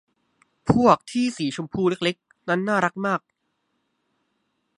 [0.71, 3.21] พวกที่สีชมพูเล็ก ๆ นั้นน่ารักมาก